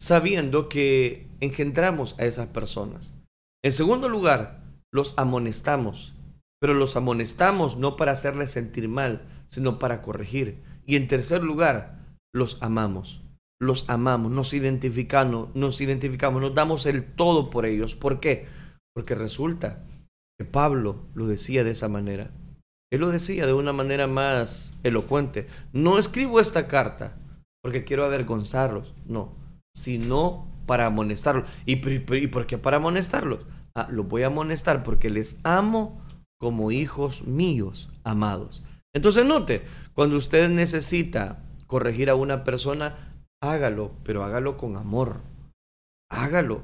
[0.00, 3.14] sabiendo que engendramos a esas personas.
[3.62, 4.62] En segundo lugar,
[4.92, 6.14] los amonestamos,
[6.60, 10.62] pero los amonestamos no para hacerles sentir mal, sino para corregir.
[10.86, 11.98] Y en tercer lugar,
[12.32, 13.22] los amamos.
[13.60, 17.96] Los amamos, nos identificamos, nos identificamos, nos damos el todo por ellos.
[17.96, 18.46] ¿Por qué?
[18.94, 19.84] Porque resulta
[20.38, 22.30] que Pablo lo decía de esa manera.
[22.90, 25.46] Él lo decía de una manera más elocuente.
[25.72, 27.18] No escribo esta carta
[27.62, 29.34] porque quiero avergonzarlos, no,
[29.74, 31.48] sino para amonestarlos.
[31.66, 31.76] ¿Y,
[32.28, 33.40] por qué para amonestarlos?
[33.74, 36.02] Ah, los voy a amonestar porque les amo
[36.40, 38.62] como hijos míos amados.
[38.94, 42.94] Entonces note, cuando usted necesita corregir a una persona,
[43.42, 45.20] hágalo, pero hágalo con amor.
[46.10, 46.62] Hágalo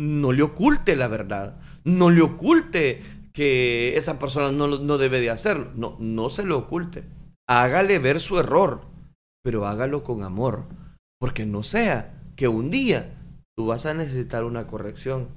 [0.00, 5.30] no le oculte la verdad, no le oculte que esa persona no, no debe de
[5.30, 7.04] hacerlo, no, no se lo oculte,
[7.48, 8.82] hágale ver su error,
[9.42, 10.66] pero hágalo con amor,
[11.18, 13.16] porque no sea que un día
[13.56, 15.28] tú vas a necesitar una corrección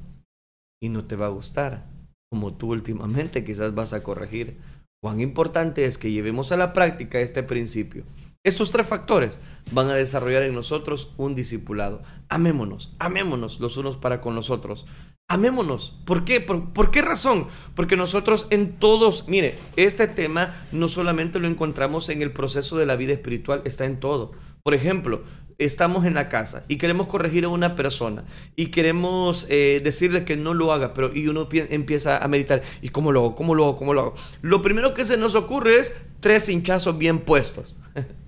[0.82, 1.90] y no te va a gustar,
[2.32, 4.58] como tú últimamente quizás vas a corregir.
[5.02, 8.06] Cuán importante es que llevemos a la práctica este principio.
[8.46, 9.40] Estos tres factores
[9.72, 12.02] van a desarrollar en nosotros un discipulado.
[12.28, 14.86] Amémonos, amémonos los unos para con los otros.
[15.28, 15.96] Amémonos.
[16.06, 16.42] ¿Por qué?
[16.42, 17.48] ¿Por, qué razón?
[17.76, 22.86] Porque nosotros en todos, mire, este tema no solamente lo encontramos en el proceso de
[22.86, 24.32] la vida espiritual, está en todo.
[24.62, 25.24] Por ejemplo,
[25.58, 30.38] estamos en la casa y queremos corregir a una persona y queremos eh, decirle que
[30.38, 33.36] no lo haga, pero y uno empieza a meditar, ¿y cómo lo hago?
[33.36, 33.76] ¿Cómo lo hago?
[33.76, 34.14] ¿Cómo lo hago?
[34.42, 37.76] Lo primero que se nos ocurre es tres hinchazos bien puestos.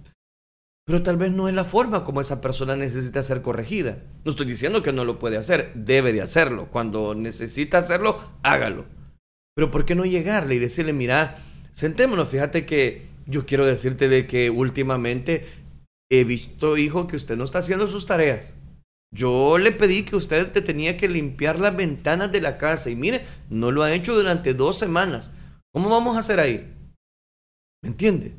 [0.85, 4.03] Pero tal vez no es la forma como esa persona necesita ser corregida.
[4.23, 6.69] No estoy diciendo que no lo puede hacer, debe de hacerlo.
[6.71, 8.85] Cuando necesita hacerlo, hágalo.
[9.55, 11.35] Pero ¿por qué no llegarle y decirle, mira,
[11.71, 15.43] sentémonos, fíjate que yo quiero decirte de que últimamente
[16.11, 18.55] he visto, hijo, que usted no está haciendo sus tareas.
[19.11, 22.95] Yo le pedí que usted te tenía que limpiar las ventanas de la casa y
[22.95, 25.31] mire, no lo ha hecho durante dos semanas.
[25.73, 26.71] ¿Cómo vamos a hacer ahí?
[27.81, 28.35] ¿Me entiende?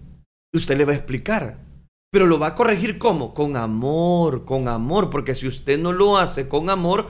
[0.55, 1.66] Usted le va a explicar.
[2.11, 3.35] Pero lo va a corregir ¿cómo?
[3.35, 5.11] Con amor, con amor.
[5.11, 7.07] Porque si usted no lo hace con amor,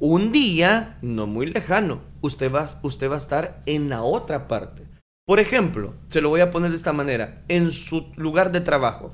[0.00, 4.86] un día, no muy lejano, usted va, usted va a estar en la otra parte.
[5.26, 9.12] Por ejemplo, se lo voy a poner de esta manera, en su lugar de trabajo.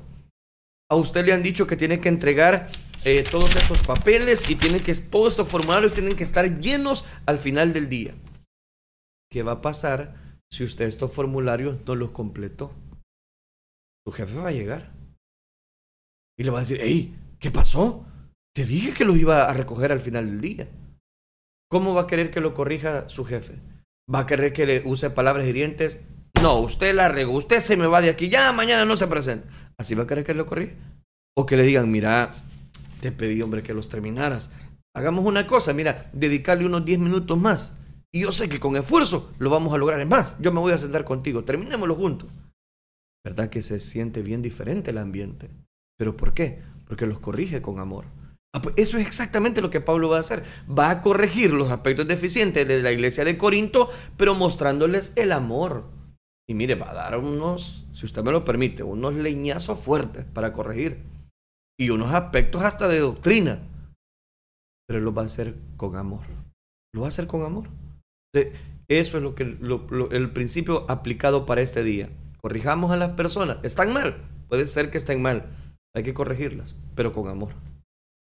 [0.89, 2.67] A usted le han dicho que tiene que entregar
[3.03, 7.37] eh, todos estos papeles y tiene que, todos estos formularios tienen que estar llenos al
[7.37, 8.15] final del día.
[9.29, 10.15] ¿Qué va a pasar
[10.49, 12.71] si usted estos formularios no los completó?
[14.05, 14.94] Su jefe va a llegar
[16.37, 18.05] y le va a decir, hey, ¿qué pasó?
[18.55, 20.67] Te dije que lo iba a recoger al final del día.
[21.69, 23.59] ¿Cómo va a querer que lo corrija su jefe?
[24.13, 25.99] ¿Va a querer que le use palabras hirientes?
[26.41, 29.47] No, usted la regó, usted se me va de aquí, ya mañana no se presenta.
[29.77, 30.75] ¿Así va a querer que lo corrija?
[31.35, 32.33] O que le digan, mira,
[33.01, 34.51] te pedí, hombre, que los terminaras.
[34.95, 37.77] Hagamos una cosa, mira, dedicarle unos 10 minutos más.
[38.13, 39.99] Y yo sé que con esfuerzo lo vamos a lograr.
[39.99, 42.29] Es más, yo me voy a sentar contigo, terminémoslo juntos.
[43.25, 45.49] ¿Verdad que se siente bien diferente el ambiente?
[45.97, 46.61] ¿Pero por qué?
[46.87, 48.05] Porque los corrige con amor.
[48.53, 50.43] Ah, pues eso es exactamente lo que Pablo va a hacer.
[50.67, 55.89] Va a corregir los aspectos deficientes de la iglesia de Corinto, pero mostrándoles el amor.
[56.47, 60.53] Y mire, va a dar unos, si usted me lo permite, unos leñazos fuertes para
[60.53, 61.03] corregir.
[61.77, 63.59] Y unos aspectos hasta de doctrina.
[64.87, 66.21] Pero lo va a hacer con amor.
[66.93, 67.67] Lo va a hacer con amor.
[68.87, 72.09] Eso es lo que el principio aplicado para este día.
[72.39, 73.57] Corrijamos a las personas.
[73.63, 74.15] Están mal.
[74.47, 75.49] Puede ser que estén mal.
[75.95, 77.53] Hay que corregirlas, pero con amor.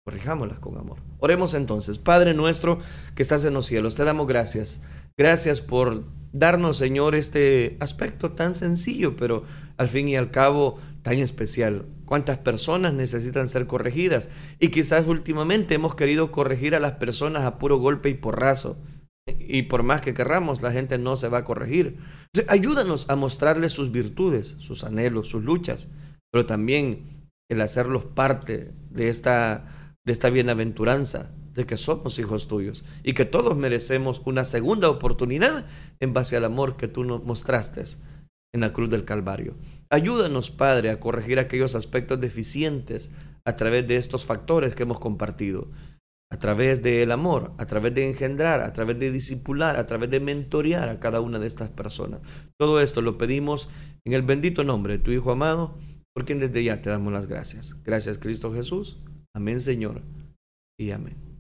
[0.06, 1.00] Corrijámoslas con amor.
[1.20, 1.98] Oremos entonces.
[1.98, 2.78] Padre nuestro
[3.16, 4.82] que estás en los cielos, te damos gracias.
[5.18, 6.04] Gracias por
[6.34, 9.44] darnos, Señor, este aspecto tan sencillo, pero
[9.78, 11.86] al fin y al cabo tan especial.
[12.06, 14.30] ¿Cuántas personas necesitan ser corregidas?
[14.60, 18.78] Y quizás últimamente hemos querido corregir a las personas a puro golpe y porrazo.
[19.26, 21.98] Y por más que querramos, la gente no se va a corregir.
[22.50, 25.88] ayúdanos a mostrarles sus virtudes, sus anhelos, sus luchas,
[26.30, 27.13] pero también
[27.50, 29.66] el hacerlos parte de esta
[30.06, 35.66] de esta bienaventuranza de que somos hijos tuyos y que todos merecemos una segunda oportunidad
[36.00, 37.84] en base al amor que tú nos mostraste
[38.54, 39.56] en la cruz del Calvario.
[39.90, 43.12] Ayúdanos, Padre, a corregir aquellos aspectos deficientes
[43.46, 45.70] a través de estos factores que hemos compartido,
[46.32, 50.20] a través del amor, a través de engendrar, a través de discipular, a través de
[50.20, 52.22] mentorear a cada una de estas personas.
[52.58, 53.70] Todo esto lo pedimos
[54.06, 55.78] en el bendito nombre de tu Hijo amado,
[56.14, 57.82] por quien desde ya te damos las gracias.
[57.84, 59.00] Gracias, Cristo Jesús.
[59.34, 60.02] Amén, Señor.
[60.78, 61.33] Y amén.